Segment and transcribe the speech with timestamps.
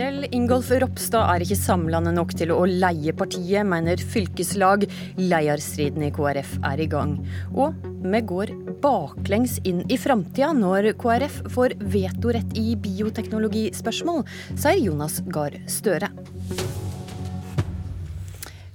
[0.00, 4.86] Kjell Ingolf Ropstad er ikke samlende nok til å leie partiet, mener fylkeslag.
[5.20, 7.12] Leierstriden i KrF er i gang.
[7.52, 14.24] Og vi går baklengs inn i framtida når KrF får vetorett i bioteknologispørsmål,
[14.54, 16.08] sier Jonas Gahr Støre.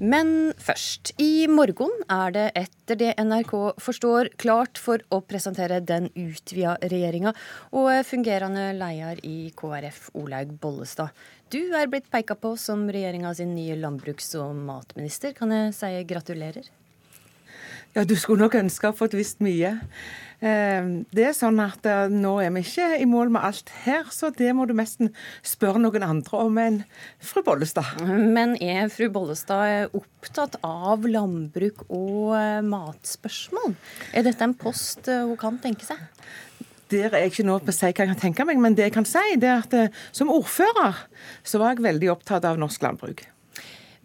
[0.05, 1.13] Men først.
[1.21, 7.33] I morgen er det, etter det NRK forstår, klart for å presentere den utvida regjeringa.
[7.73, 11.09] Og fungerende leder i KrF, Olaug Bollestad.
[11.49, 15.33] Du er blitt peka på som regjeringa sin nye landbruks- og matminister.
[15.33, 16.69] Kan jeg si gratulerer?
[17.95, 19.69] Ja, du skulle nok ønske å ha fått visst mye.
[20.43, 24.09] Ehm, det er sånn at eh, Nå er vi ikke i mål med alt her,
[24.11, 25.13] så det må du nesten
[25.47, 26.81] spørre noen andre om enn
[27.23, 28.01] fru Bollestad.
[28.03, 33.77] Men er fru Bollestad opptatt av landbruk og eh, matspørsmål?
[34.11, 36.01] Er dette en post eh, hun kan tenke seg?
[36.91, 38.89] Der er jeg ikke nå på å si hva jeg kan tenke meg, men det
[38.89, 40.99] jeg kan si, det er at som ordfører
[41.47, 43.23] så var jeg veldig opptatt av norsk landbruk.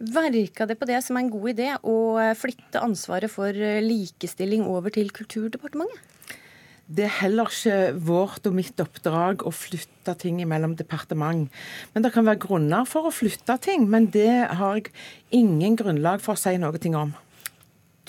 [0.01, 1.97] Verka det på det som en god idé å
[2.37, 3.53] flytte ansvaret for
[3.85, 6.07] likestilling over til Kulturdepartementet?
[6.91, 11.45] Det er heller ikke vårt og mitt oppdrag å flytte ting mellom departement.
[11.93, 14.89] Men det kan være grunner for å flytte ting, men det har jeg
[15.37, 17.13] ingen grunnlag for å si noe om.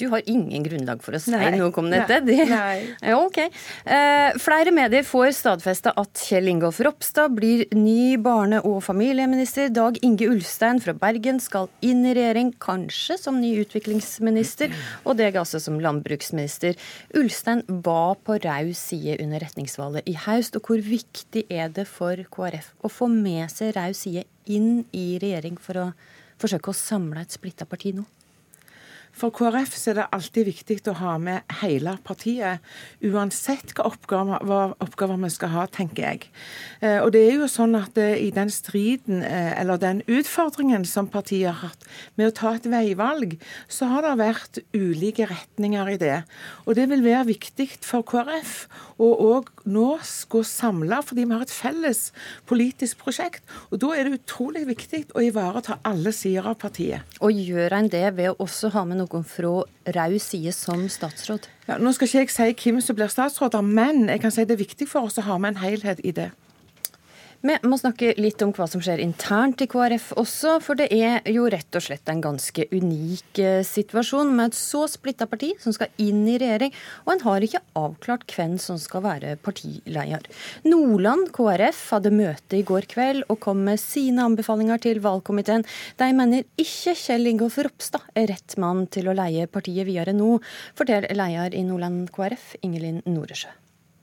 [0.02, 1.52] Du har ingen grunnlag for å si Nei.
[1.54, 2.18] noe om dette?
[2.26, 2.88] Nei.
[3.12, 3.38] Ja, ok.
[3.38, 9.70] Eh, flere medier får stadfesta at Kjell Ingolf Ropstad blir ny barne- og familieminister.
[9.70, 14.74] Dag Inge Ulstein fra Bergen skal inn i regjering, kanskje som ny utviklingsminister,
[15.06, 16.74] og deg altså som landbruksminister.
[17.18, 20.58] Ulstein var på raus side under retningsvalget i haust.
[20.58, 25.20] og hvor viktig er det for KrF å få med seg raus side inn i
[25.22, 25.86] regjering for å
[26.42, 28.02] forsøke å samle et splitta parti nå?
[29.12, 32.64] For KrF er det alltid viktig å ha med hele partiet,
[33.04, 36.30] uansett hva oppgaver, hva oppgaver vi skal ha, tenker jeg.
[36.80, 40.86] Eh, og det er jo sånn at eh, i den striden, eh, eller den utfordringen
[40.88, 43.36] som partiet har hatt med å ta et veivalg,
[43.68, 46.18] så har det vært ulike retninger i det.
[46.64, 48.64] Og det vil være viktig for KrF
[49.02, 49.86] å òg nå
[50.32, 52.00] gå samla, fordi vi har et felles
[52.48, 53.44] politisk prosjekt.
[53.70, 57.06] Og da er det utrolig viktig å ivareta alle sider av partiet.
[57.20, 59.62] Og gjør en det ved å også ha med noen fra
[59.96, 61.48] rød side som statsråd?
[61.68, 64.56] Ja, nå skal ikke jeg si hvem som blir statsråder, men jeg kan si det
[64.56, 66.30] er viktig for oss å ha med en helhet i det.
[67.42, 71.24] Vi må snakke litt om hva som skjer internt i KrF også, for det er
[71.26, 75.74] jo rett og slett en ganske unik eh, situasjon med et så splitta parti som
[75.74, 76.70] skal inn i regjering,
[77.02, 80.28] og en har ikke avklart hvem som skal være partileder.
[80.70, 85.66] Nordland KrF hadde møte i går kveld og kom med sine anbefalinger til valgkomiteen.
[85.98, 90.36] De mener ikke Kjell Ingolf Ropstad er rett mann til å leie partiet videre nå,
[90.78, 93.50] forteller leder i Nordland KrF, Ingelin Noresjø.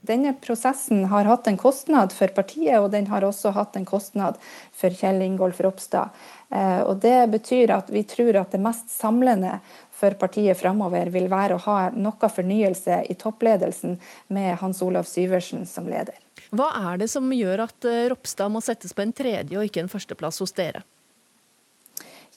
[0.00, 4.38] Denne prosessen har hatt en kostnad for partiet, og den har også hatt en kostnad
[4.72, 6.16] for Kjell Ingolf Ropstad.
[6.48, 9.58] Eh, og Det betyr at vi tror at det mest samlende
[9.92, 13.98] for partiet framover vil være å ha noe fornyelse i toppledelsen
[14.32, 16.16] med Hans Olav Syversen som leder.
[16.50, 19.84] Hva er det som gjør at eh, Ropstad må settes på en tredje og ikke
[19.84, 20.82] en førsteplass hos dere?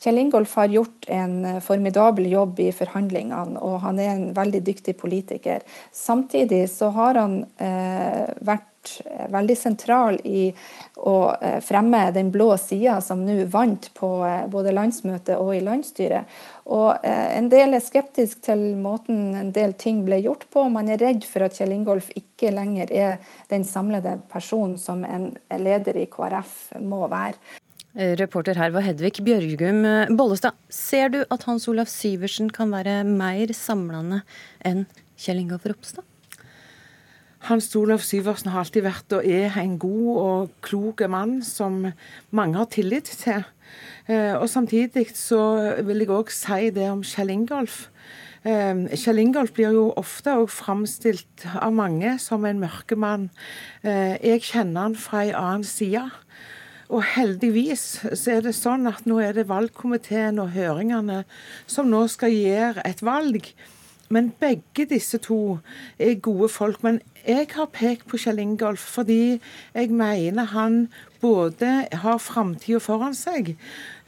[0.04, 4.60] Kjell Ingolf har gjort en eh, formidabel jobb i forhandlingene, og han er en veldig
[4.68, 5.64] dyktig politiker.
[5.96, 10.50] Samtidig så har han eh, vært eh, veldig sentral i
[11.00, 14.12] å eh, fremme den blå sida, som nå vant på
[14.52, 16.36] både landsmøtet og i landsstyret.
[16.68, 20.68] Og eh, En del er skeptisk til måten en del ting ble gjort på.
[20.68, 23.20] Man er redd for at Kjell Ingolf ikke lenger er
[23.56, 25.32] den samlede personen som en
[25.64, 27.40] leder i KrF må være.
[27.94, 29.84] Reporter her var Hedvig Bjørgum
[30.18, 30.56] Bollestad.
[30.66, 34.24] Ser du at Hans Olav Syversen kan være mer samlende
[34.66, 36.02] enn Kjell Ingolf Ropstad?
[37.46, 41.84] Hans Olav Syversen har alltid vært og er en god og klok mann som
[42.34, 43.46] mange har tillit til.
[44.08, 45.44] Eh, og Samtidig så
[45.86, 47.92] vil jeg òg si det om Kjell Ingolf.
[48.42, 53.30] Eh, Kjell Ingolf blir jo ofte òg framstilt av mange som en mørkemann.
[53.30, 54.18] mann.
[54.18, 56.10] jeg kjenner han fra en annen side.
[56.90, 61.24] Og heldigvis så er det sånn at nå er det valgkomiteen og høringene
[61.70, 63.54] som nå skal gjøre et valg.
[64.14, 65.60] Men begge disse to
[65.98, 66.84] er gode folk.
[66.84, 69.40] Men jeg har pekt på Kjell Ingolf fordi
[69.74, 70.86] jeg mener han
[71.24, 71.72] både
[72.04, 73.54] har framtida foran seg,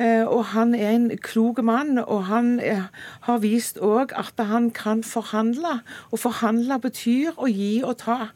[0.03, 1.99] eh, og han er en klok mann.
[2.03, 2.87] Og han eh,
[3.27, 5.79] har vist òg at han kan forhandle.
[6.11, 8.31] Og forhandle betyr å gi og ta.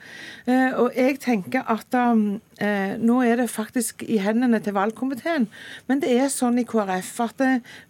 [0.48, 5.46] Eh, og jeg tenker at um, nå er det faktisk i hendene til valgkomiteen.
[5.88, 7.44] Men det er sånn i KrF at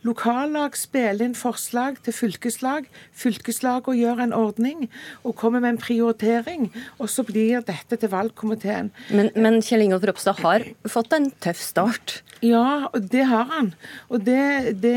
[0.05, 2.85] lokallag spiller inn forslag til fylkeslag.
[3.17, 4.85] Fylkeslag og gjør en ordning
[5.23, 6.69] og kommer med en prioritering.
[6.99, 8.91] Og så blir dette til valgkomiteen.
[9.09, 12.19] Men, men Kjell Ingolf Ropstad har fått en tøff start.
[12.45, 13.73] Ja, det har han.
[14.07, 14.95] Og det, det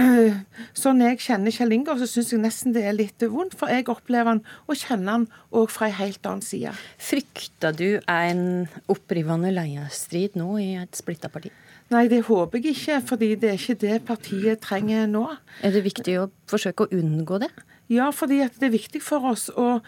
[0.78, 3.56] Sånn jeg kjenner Kjell Ingolf, så syns jeg nesten det er litt vondt.
[3.58, 6.72] For jeg opplever han og kjenner han òg fra ei helt annen side.
[7.02, 8.42] Frykter du en
[8.88, 11.52] opprivende leiestrid nå i et splitta parti?
[11.92, 15.24] Nei, det håper jeg ikke, fordi det er ikke det partiet trenger nå.
[15.64, 17.48] Er det viktig å forsøke å unngå det?
[17.88, 19.78] Ja, fordi det er viktig for oss å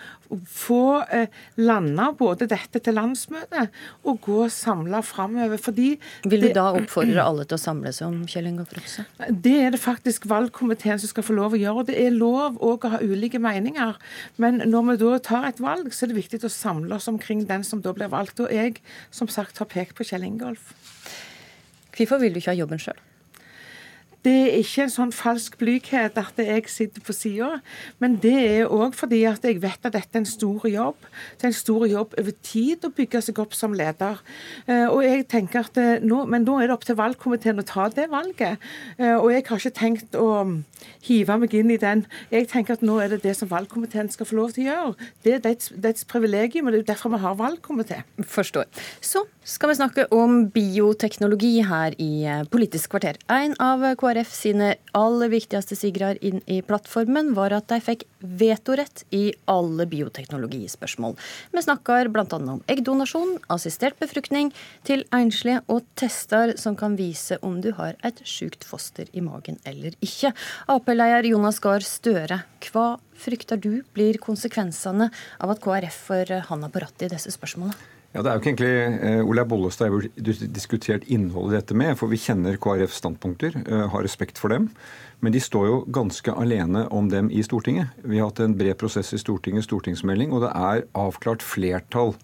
[0.48, 1.28] få eh,
[1.60, 3.74] landa både dette til landsmøtet
[4.08, 5.60] og gå samla framover.
[5.60, 5.90] Fordi
[6.24, 9.10] Vil du det, da oppfordre alle til å samle seg om Kjell Ingolf Ropstad?
[9.28, 11.86] Det er det faktisk valgkomiteen som skal få lov å gjøre.
[11.90, 14.00] Det er lov òg å ha ulike meninger.
[14.40, 17.44] Men når vi da tar et valg, så er det viktig å samle oss omkring
[17.50, 18.40] den som da blir valgt.
[18.40, 18.80] Og jeg,
[19.12, 20.72] som sagt, har pekt på Kjell Ingolf.
[21.92, 22.96] Hvorfor vil du ikke ha jobben sjøl?
[24.26, 27.48] Det er ikke en sånn falsk blyghet at jeg sitter på sida,
[28.02, 31.06] men det er òg fordi at jeg vet at dette er en stor jobb.
[31.40, 34.20] Det er en stor jobb over tid å bygge seg opp som leder.
[34.66, 37.66] Eh, og jeg tenker at eh, nå, Men nå er det opp til valgkomiteen å
[37.66, 38.60] ta det valget.
[38.98, 40.28] Eh, og jeg har ikke tenkt å
[41.06, 42.04] hive meg inn i den.
[42.32, 45.10] Jeg tenker at nå er det det som valgkomiteen skal få lov til å gjøre.
[45.24, 48.02] Det er dets, dets privilegium, og det er derfor vi har valgkomité.
[48.20, 48.68] Forstår.
[49.00, 52.12] Så skal vi snakke om bioteknologi her i
[52.52, 53.16] Politisk kvarter.
[53.32, 58.02] En av KrF KrF sine aller viktigste sigrar inn i plattformen var at de fikk
[58.40, 61.14] vetorett i alle bioteknologispørsmål.
[61.54, 62.26] Vi snakker bl.a.
[62.40, 64.50] om eggdonasjon, assistert befruktning
[64.88, 69.60] til enslige og tester som kan vise om du har et sjukt foster i magen
[69.68, 70.34] eller ikke.
[70.66, 72.42] Ap-leder Jonas Gahr Støre,
[72.72, 77.99] hva frykter du blir konsekvensene av at KrF får handa på rattet i disse spørsmålene?
[78.10, 81.76] Ja, Det er jo ikke egentlig uh, Olaug Bollestad jeg har diskutert innholdet i dette
[81.78, 84.66] med, for vi kjenner KrFs standpunkter, uh, har respekt for dem.
[85.22, 87.92] Men de står jo ganske alene om dem i Stortinget.
[88.02, 92.16] Vi har hatt en bred prosess i Stortinget, stortingsmelding, og det er avklart flertall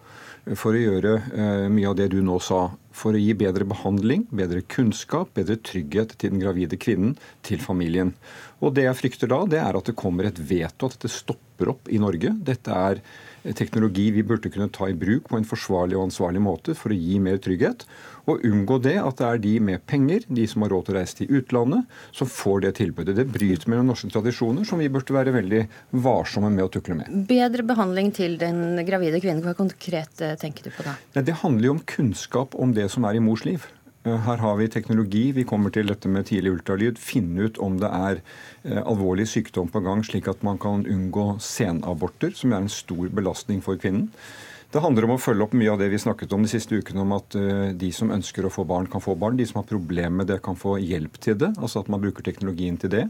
[0.58, 2.64] for å gjøre uh, mye av det du nå sa.
[2.96, 7.14] For å gi bedre behandling, bedre kunnskap, bedre trygghet til den gravide kvinnen,
[7.46, 8.10] til familien.
[8.58, 11.76] Og det jeg frykter da, det er at det kommer et veto, at dette stopper
[11.76, 12.34] opp i Norge.
[12.42, 13.04] Dette er
[13.54, 16.98] teknologi vi burde kunne ta i bruk på en forsvarlig og ansvarlig måte for å
[16.98, 17.84] gi mer trygghet.
[18.26, 20.98] Og unngå det at det er de med penger, de som har råd til å
[20.98, 23.14] reise til utlandet, som får det tilbudet.
[23.18, 25.62] Det bryter med norske tradisjoner som vi burde være veldig
[26.02, 27.12] varsomme med å tukle med.
[27.30, 30.96] Bedre behandling til den gravide kvinnen, hva konkret eh, tenker du på da?
[31.22, 33.68] Det handler jo om kunnskap om det som er i mors liv.
[34.06, 35.32] Eh, her har vi teknologi.
[35.34, 36.98] Vi kommer til dette med tidlig ultralyd.
[37.02, 38.20] Finne ut om det er
[38.62, 43.10] eh, alvorlig sykdom på gang, slik at man kan unngå senaborter, som er en stor
[43.10, 44.12] belastning for kvinnen.
[44.74, 47.02] Det handler om å følge opp mye av det vi snakket om de siste ukene,
[47.02, 49.38] om at eh, de som ønsker å få barn, kan få barn.
[49.38, 51.54] De som har problemer med det, kan få hjelp til det.
[51.56, 53.04] Altså at man bruker teknologien til det.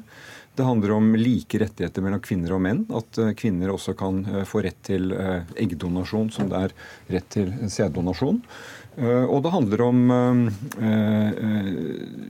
[0.56, 2.86] Det handler om like rettigheter mellom kvinner og menn.
[2.96, 6.74] At kvinner også kan få rett til eggdonasjon som det er
[7.16, 8.40] rett til sæddonasjon.
[8.96, 11.70] Eh, og det handler om eh, eh,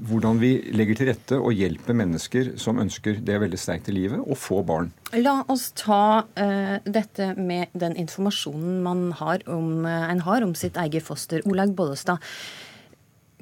[0.08, 4.18] hvordan vi legger til rette og hjelper mennesker som ønsker det veldig sterkt i livet,
[4.18, 4.90] å få barn.
[5.14, 11.06] La oss ta dette med den informasjonen man har om, en har om sitt eget
[11.06, 11.44] foster.
[11.46, 12.18] Olaug Bollestad,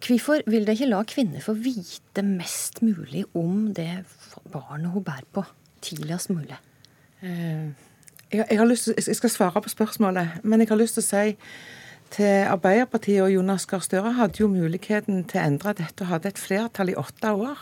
[0.03, 4.05] hvorfor vil det ikke la kvinner få vite mest mulig om det
[4.53, 5.45] barnet hun bærer på,
[5.83, 6.59] tidligst mulig?
[7.23, 7.71] Uh,
[8.33, 11.39] jeg, har lyst jeg skal svare på spørsmålet, men jeg har lyst til å si
[12.15, 16.31] til Arbeiderpartiet og Jonas Gahr Støre hadde jo muligheten til å endre dette og hadde
[16.31, 17.59] et flertall i åtte år.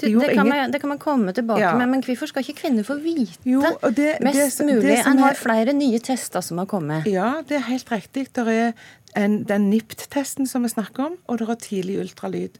[0.00, 1.74] Det, det, kan man, det, kan man, komme tilbake ja.
[1.76, 3.60] med, men hvorfor skal ikke kvinner få vite jo,
[3.96, 4.96] det, mest mulig?
[5.04, 7.08] En har flere nye tester som har kommet.
[7.10, 8.30] Ja, det er helt riktig.
[8.36, 8.72] Det er
[9.18, 12.58] en, den NIPT-testen som vi snakker om, og det er tidlig ultralyd.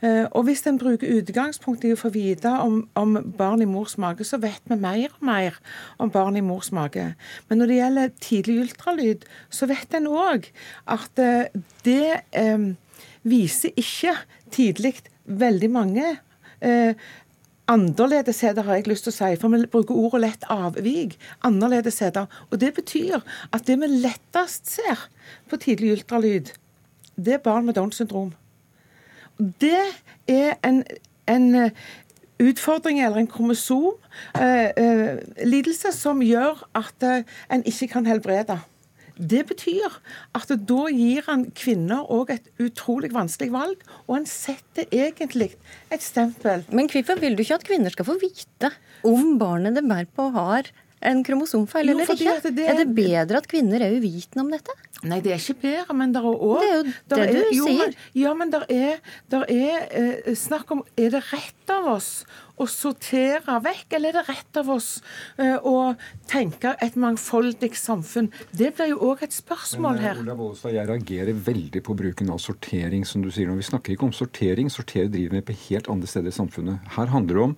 [0.00, 3.96] Eh, og Hvis en bruker utgangspunktet i å få vite om, om, barn i mors
[3.98, 5.58] mage, så vet vi mer og mer
[5.98, 7.10] om barn i mors mage.
[7.48, 10.46] Men når det gjelder tidlig ultralyd, så vet en òg
[10.94, 11.50] at eh,
[11.86, 12.70] det eh,
[13.26, 14.14] viser ikke
[14.54, 14.94] tidlig
[15.28, 16.16] veldig mange
[17.68, 19.32] annerledesheter, har jeg lyst til å si.
[19.40, 21.18] For vi bruker ordet lett avvik.
[21.46, 22.30] Annerledesheter.
[22.50, 23.20] Og det betyr
[23.52, 25.08] at det vi lettest ser
[25.50, 26.54] på tidlig ultralyd,
[27.18, 28.32] det er barn med Downs syndrom.
[29.38, 29.84] Det
[30.28, 30.84] er en,
[31.26, 31.70] en eh,
[32.38, 38.58] utfordring eller en kromosomlidelse eh, eh, som gjør at eh, en ikke kan helbrede.
[39.18, 39.98] Det betyr
[40.38, 45.52] at da gir han kvinner òg et utrolig vanskelig valg, og han setter egentlig
[45.90, 46.62] et stempel.
[46.70, 48.70] Men hvorfor vil du ikke at kvinner skal få vite
[49.06, 50.70] om barnet de bærer på har
[51.02, 52.40] en kromosomfeil Jo, eller ikke?
[52.42, 54.70] Det, det- Er det bedre at kvinner er uvitende om dette?
[55.04, 56.60] Nei, det er ikke bedre, men det er òg
[57.08, 57.78] Det er jo det du jo, sier.
[57.78, 58.98] Men, ja, men det er,
[59.30, 62.24] der er eh, snakk om Er det rett av oss
[62.58, 64.88] å sortere vekk, eller er det rett av oss
[65.38, 65.94] eh, å
[66.26, 68.32] tenke et mangfoldig samfunn?
[68.50, 70.22] Det blir jo òg et spørsmål Men, eh, her.
[70.24, 73.04] Ola Bollestad, Jeg reagerer veldig på bruken av sortering.
[73.06, 73.46] som du sier.
[73.46, 73.54] nå.
[73.54, 74.68] Vi snakker ikke om sortering.
[74.68, 76.80] Sortere driver vi på helt andre steder i samfunnet.
[76.96, 77.56] Her handler det om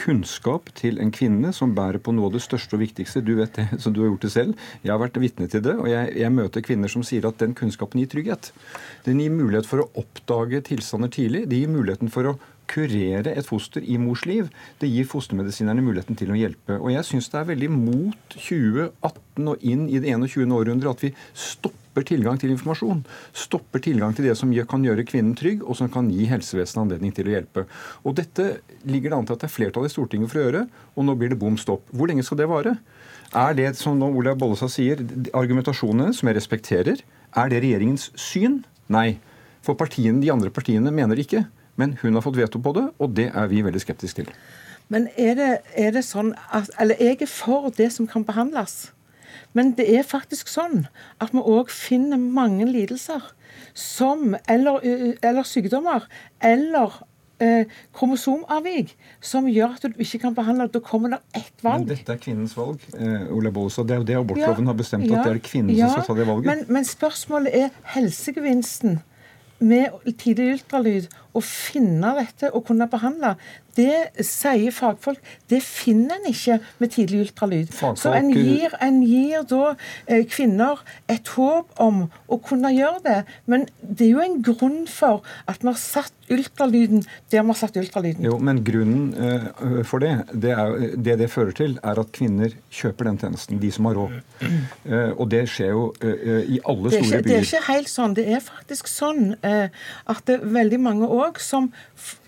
[0.00, 3.22] kunnskap til en kvinne som bærer på noe av det største og viktigste.
[3.24, 4.68] Du vet det, så du har gjort det selv.
[4.84, 7.56] Jeg har vært vitne til det, og jeg, jeg møter kvinner som sier at den
[7.58, 8.52] kunnskapen gir trygghet.
[9.06, 11.46] Den gir mulighet for å oppdage tilstander tidlig.
[11.50, 12.38] Det gir muligheten for å
[12.70, 14.48] kurere et foster i mors liv.
[14.80, 16.78] Det gir fostermedisinerne muligheten til å hjelpe.
[16.78, 20.54] Og jeg syns det er veldig mot 2018 og inn i det 21.
[20.54, 23.02] århundret at vi stopper tilgang til informasjon.
[23.34, 27.14] Stopper tilgang til det som kan gjøre kvinnen trygg, og som kan gi helsevesenet anledning
[27.16, 27.66] til å hjelpe.
[28.06, 30.66] Og dette ligger det an til at det er flertall i Stortinget for å gjøre,
[30.94, 31.88] og nå blir det bom stopp.
[31.90, 32.76] Hvor lenge skal det vare?
[33.30, 35.02] Er det, som nå Olaug Bollestad sier,
[35.38, 37.02] argumentasjonene, som jeg respekterer,
[37.38, 38.62] er det regjeringens syn?
[38.90, 39.20] Nei.
[39.62, 41.44] For partiene, de andre partiene mener det ikke.
[41.80, 44.32] Men hun har fått veto på det, og det er vi veldig skeptiske til.
[44.90, 48.90] Men er det, er det sånn at Eller jeg er for det som kan behandles.
[49.54, 50.88] Men det er faktisk sånn
[51.22, 53.22] at vi òg finner mange lidelser
[53.74, 54.82] som Eller,
[55.22, 56.06] eller sykdommer.
[56.42, 56.98] Eller
[57.40, 60.68] eh, kromosomavvik som gjør at du ikke kan behandle.
[60.72, 62.82] Da kommer det ett Men dette er kvinnens valg.
[62.94, 63.88] Eh, Ola Bollestad.
[63.88, 66.14] Det er jo det abortloven har bestemt, Ja, at det er kvinnen ja, som skal
[66.14, 66.50] ta det valget.
[66.50, 69.00] Men, men spørsmålet er helsegevinsten
[69.60, 71.10] med tidlig ultralyd.
[71.34, 73.36] Å finne dette og kunne behandle.
[73.78, 75.20] Det sier fagfolk.
[75.48, 77.68] Det finner en ikke med tidlig ultralyd.
[77.70, 83.02] Fagfolk- Så en gir, en gir da eh, kvinner et håp om å kunne gjøre
[83.04, 83.18] det.
[83.46, 87.58] Men det er jo en grunn for at vi har satt ultralyden der vi har
[87.58, 88.26] satt ultralyden.
[88.26, 92.54] Jo, men grunnen eh, for det, det, er, det det fører til, er at kvinner
[92.74, 93.60] kjøper den tjenesten.
[93.62, 94.18] De som har råd.
[94.90, 97.22] Eh, og det skjer jo eh, i alle store byer.
[97.26, 98.14] det er ikke helt sånn.
[98.16, 99.68] Det er faktisk sånn eh,
[100.10, 101.70] at det veldig mange òg som,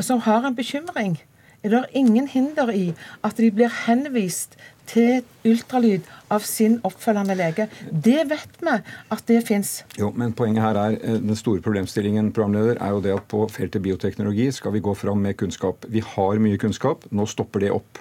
[0.01, 1.19] som har en bekymring.
[1.63, 2.93] Er det ingen hinder i
[3.25, 4.57] at de blir henvist
[4.91, 7.69] til ultralyd av sin oppfølgende lege?
[7.91, 8.75] Det vet vi
[9.15, 9.73] at det fins.
[9.99, 13.49] Jo, men poenget her er, eh, Den store problemstillingen programleder, er jo det at på
[13.51, 15.85] feltet bioteknologi skal vi gå fram med kunnskap.
[15.89, 17.99] Vi har mye kunnskap, nå stopper det opp.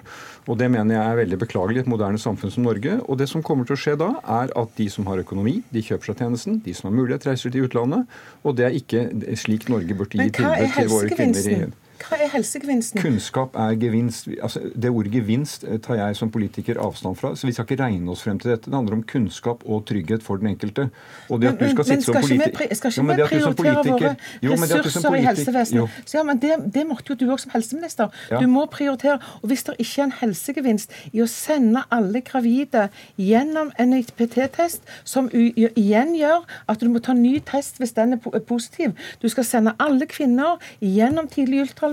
[0.48, 3.00] Og Det mener jeg er veldig beklagelig i et moderne samfunn som Norge.
[3.08, 5.82] Og det som kommer til å skje da, er at de som har økonomi, de
[5.82, 6.62] kjøper seg tjenesten.
[6.64, 8.06] De som har mulighet, reiser til utlandet.
[8.44, 11.68] Og det er ikke slik Norge burde gi tilbud til våre kvinner.
[11.68, 11.81] i?
[12.02, 13.00] Hva er helsegevinsten?
[13.02, 14.28] Kunnskap er gevinst.
[14.42, 17.32] Altså, det ordet gevinst eh, tar jeg som politiker avstand fra.
[17.38, 18.70] Så vi skal ikke regne oss frem til dette.
[18.70, 20.88] Det handler om kunnskap og trygghet for den enkelte.
[21.28, 23.74] Og det at du Men, skal men sitte som ikke vi, skal ikke vi prioritere
[23.74, 26.14] våre politiker- men ressurser i helsevesenet?
[26.14, 28.10] Ja, men det, det måtte jo du òg som helseminister.
[28.30, 28.40] Ja.
[28.42, 29.18] Du må prioritere.
[29.42, 34.82] Og hvis det ikke er en helsegevinst i å sende alle gravide gjennom en IPT-test,
[35.04, 38.92] som igjen gjør at du må ta ny test hvis den er positiv
[39.22, 41.91] Du skal sende alle kvinner gjennom tidlig ultralyd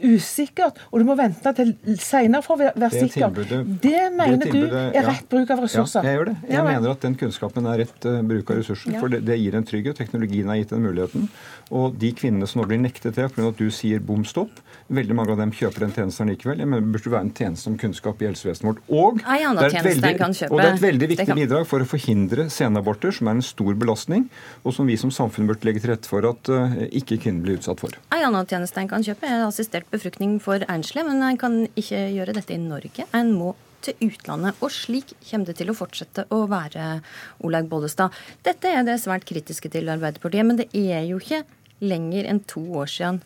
[0.00, 3.30] usikkert, og du må vente til senere for å være, Det sikker.
[3.30, 5.02] tilbudet- det mener det du er ja.
[5.08, 6.02] rett bruk av ressurser.
[6.04, 6.36] Ja, jeg gjør det.
[6.48, 8.92] Jeg Ja, mener at den kunnskapen er rett uh, bruk av ressurser.
[8.92, 9.00] Ja.
[9.00, 9.96] For det, det gir en trygghet.
[9.96, 11.28] Teknologien har gitt den muligheten.
[11.70, 13.48] Og de kvinnene som nå blir nektet det pga.
[13.48, 14.50] at du sier bom stopp,
[14.90, 16.64] veldig mange av dem kjøper den tjenesten likevel.
[16.66, 18.78] Men Det burde være en tjeneste om kunnskap i helsevesenet vårt.
[18.88, 20.50] Og Ei det er et veldig-.
[20.50, 23.42] Og det er et veldig viktig kan- bidrag for å forhindre senaborter, som er en
[23.42, 24.28] stor belastning,
[24.64, 27.58] og som vi som samfunn burde legge til rette for at uh, ikke kvinner blir
[27.58, 27.90] utsatt for.
[28.12, 32.36] Ei annen tjeneste en kan kjøpe, assistert befruktning for enslige, men en kan ikke gjøre
[32.36, 33.06] dette i Norge.
[33.16, 34.58] En må til utlandet.
[34.60, 37.00] Og slik kommer det til å fortsette å være,
[37.46, 38.16] Olaug Bollestad.
[38.46, 41.44] Dette er det svært kritiske til Arbeiderpartiet, men det er jo ikke
[41.80, 43.22] lenger enn to år siden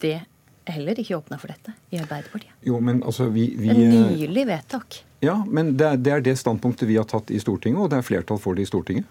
[0.00, 0.18] det
[0.66, 2.54] heller ikke åpna for dette i Arbeiderpartiet.
[2.66, 5.02] Jo, men altså, vi, vi Et eh, nylig vedtak.
[5.24, 8.00] Ja, men det er, det er det standpunktet vi har tatt i Stortinget, og det
[8.00, 9.06] er flertall for det i Stortinget.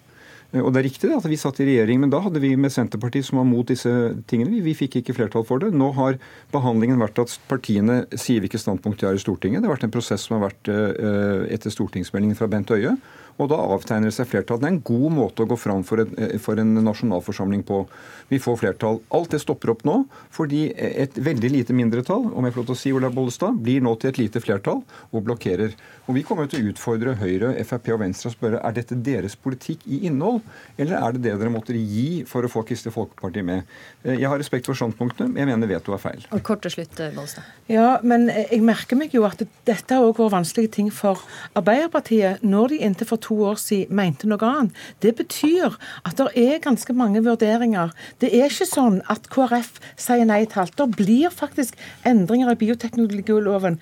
[0.56, 2.74] Eh, Og det er riktig at vi satt i regjering, men da hadde vi med
[2.74, 3.92] Senterpartiet som var mot disse
[4.30, 4.54] tingene.
[4.56, 5.74] Vi, vi fikk ikke flertall for det.
[5.76, 6.18] Nå har
[6.56, 9.62] behandlingen vært at partiene sier hvilket standpunkt de har i Stortinget.
[9.62, 12.96] Det har vært en prosess som har vært eh, etter stortingsmeldingen fra Bent Høie.
[13.38, 14.62] Og da avtegner det seg flertall.
[14.62, 17.82] Det er en god måte å gå fram for en, eh, for en nasjonalforsamling på.
[18.30, 19.02] Vi får flertall.
[19.12, 22.76] Alt det stopper opp nå, fordi et veldig lite mindretall, om jeg får lov til
[22.76, 25.76] å si Ola Bollestad, blir nå til et lite flertall og blokkerer.
[26.08, 29.36] Og Vi kommer til å utfordre Høyre, Frp og Venstre og spørre er dette deres
[29.36, 30.42] politikk i innhold,
[30.78, 33.64] eller er det det dere måtte gi for å få Kristelig Folkeparti med.
[34.04, 36.26] Eh, Jeg har respekt for standpunktene, men jeg mener veto er feil.
[36.32, 37.44] Og kort til slutt, Bollestad.
[37.68, 41.20] Ja, men jeg merker meg jo at dette har også vært vanskelige ting for
[41.56, 44.82] Arbeiderpartiet når de inntil for to år siden mente noe annet.
[45.04, 47.94] Det betyr at det er ganske mange vurderinger.
[48.24, 50.76] Det er ikke sånn at KrF sier nei til alt.
[50.80, 53.82] Det blir faktisk endringer i bioteknologiloven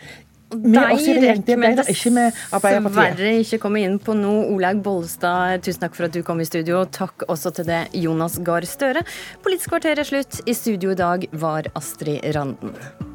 [0.54, 3.18] ikke med Arbeiderpartiet.
[3.18, 4.46] Dessverre ikke komme inn på noe.
[4.54, 6.84] Olaug Bollestad, tusen takk for at du kom i studio.
[6.86, 9.06] Takk også til det, Jonas Gahr Støre.
[9.44, 10.44] Politisk kvarter er slutt.
[10.46, 13.13] I studio i dag var Astrid Randen.